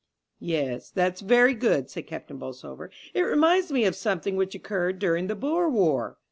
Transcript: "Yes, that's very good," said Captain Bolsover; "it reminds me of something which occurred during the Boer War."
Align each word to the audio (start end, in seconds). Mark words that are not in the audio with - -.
"Yes, 0.39 0.89
that's 0.89 1.21
very 1.21 1.53
good," 1.53 1.91
said 1.91 2.07
Captain 2.07 2.37
Bolsover; 2.39 2.89
"it 3.13 3.21
reminds 3.21 3.71
me 3.71 3.85
of 3.85 3.95
something 3.95 4.35
which 4.35 4.55
occurred 4.55 4.97
during 4.97 5.27
the 5.27 5.35
Boer 5.35 5.69
War." 5.69 6.17